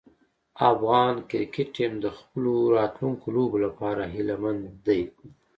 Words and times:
افغان 0.71 1.13
کرکټ 1.29 1.67
ټیم 1.75 1.93
د 2.03 2.07
خپلو 2.17 2.53
راتلونکو 2.77 3.25
لوبو 3.35 3.57
لپاره 3.65 4.03
هیله 4.13 4.35
مند 4.43 4.63
دی. 4.85 5.01